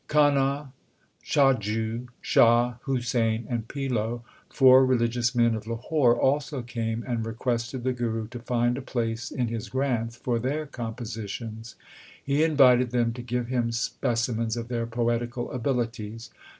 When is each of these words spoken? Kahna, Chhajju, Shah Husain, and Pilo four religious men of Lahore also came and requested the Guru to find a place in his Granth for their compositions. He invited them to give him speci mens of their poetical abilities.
Kahna, 0.07 0.71
Chhajju, 1.23 2.07
Shah 2.21 2.73
Husain, 2.87 3.45
and 3.47 3.67
Pilo 3.67 4.23
four 4.49 4.83
religious 4.83 5.35
men 5.35 5.53
of 5.53 5.67
Lahore 5.67 6.19
also 6.19 6.63
came 6.63 7.03
and 7.07 7.23
requested 7.23 7.83
the 7.83 7.93
Guru 7.93 8.25
to 8.29 8.39
find 8.39 8.79
a 8.79 8.81
place 8.81 9.29
in 9.29 9.47
his 9.49 9.69
Granth 9.69 10.15
for 10.17 10.39
their 10.39 10.65
compositions. 10.65 11.75
He 12.23 12.43
invited 12.43 12.89
them 12.89 13.13
to 13.13 13.21
give 13.21 13.49
him 13.49 13.69
speci 13.69 14.35
mens 14.35 14.57
of 14.57 14.69
their 14.69 14.87
poetical 14.87 15.51
abilities. 15.51 16.31